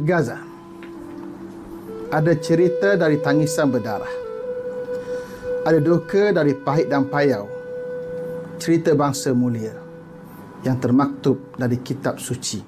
[0.00, 0.40] Gaza.
[2.10, 4.14] Ada cerita dari tangisan berdarah.
[5.62, 7.46] Ada duka dari pahit dan payau.
[8.56, 9.76] Cerita bangsa mulia
[10.64, 12.60] yang termaktub dari kitab suci.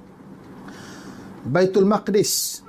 [1.43, 2.63] Baitul Maqdis,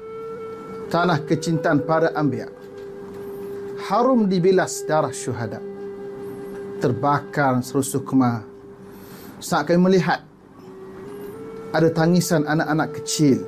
[0.90, 2.50] tanah kecintaan para anbiya.
[3.86, 5.60] Harum dibilas darah syuhada.
[6.80, 8.40] Terbakar seluruh kemah.
[9.40, 10.24] Saat kami melihat
[11.72, 13.44] ada tangisan anak-anak kecil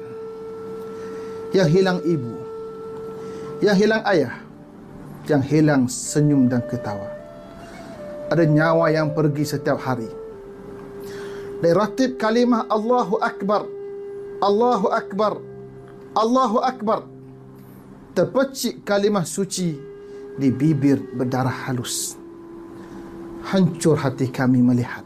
[1.56, 2.36] yang hilang ibu,
[3.64, 4.36] yang hilang ayah,
[5.24, 7.08] yang hilang senyum dan ketawa.
[8.28, 10.10] Ada nyawa yang pergi setiap hari.
[11.64, 13.64] Dari ratib kalimah Allahu Akbar,
[14.44, 15.40] Allahu Akbar,
[16.12, 17.08] Allahu Akbar.
[18.12, 19.76] Terpecik kalimah suci
[20.36, 22.20] di bibir berdarah halus.
[23.48, 25.04] Hancur hati kami melihat.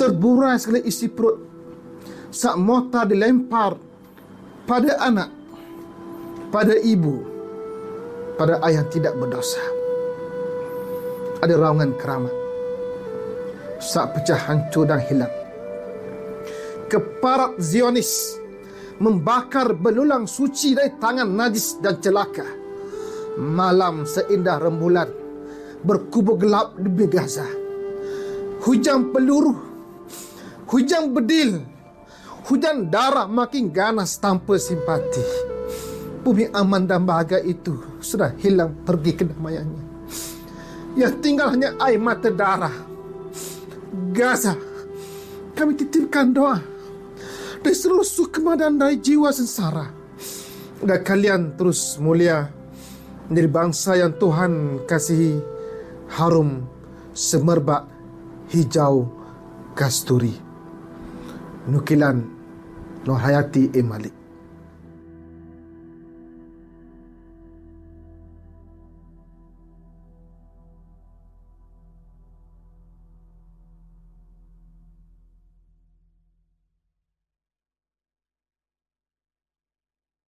[0.00, 1.40] Terburai sekali isi perut.
[2.28, 3.93] Saat mota dilempar
[4.64, 5.28] pada anak,
[6.48, 7.20] pada ibu,
[8.40, 9.60] pada ayah tidak berdosa.
[11.44, 12.32] Ada raungan keramat.
[13.84, 15.32] Saat pecah hancur dan hilang.
[16.88, 18.40] Keparat Zionis
[18.96, 22.46] membakar belulang suci dari tangan najis dan celaka.
[23.36, 25.10] Malam seindah rembulan
[25.84, 27.44] berkubu gelap di Gaza.
[28.64, 29.52] Hujan peluru,
[30.72, 31.60] hujan bedil,
[32.44, 35.24] Hujan darah makin ganas tanpa simpati.
[36.20, 39.84] Bumi aman dan bahagia itu sudah hilang pergi kedamaiannya.
[41.00, 42.72] Yang tinggal hanya air mata darah.
[44.12, 44.52] Gaza,
[45.56, 46.60] kami titipkan doa
[47.64, 49.88] dari seluruh sukma dan dari jiwa sengsara.
[50.84, 52.44] Dan kalian terus mulia
[53.32, 55.40] menjadi bangsa yang Tuhan kasihi
[56.20, 56.68] harum
[57.16, 57.88] semerbak
[58.52, 59.08] hijau
[59.72, 60.43] kasturi.
[61.68, 62.24] Nukilan
[63.04, 63.82] Nur Hayati E.
[63.82, 64.23] Malik.